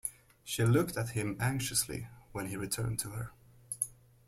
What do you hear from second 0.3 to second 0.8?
She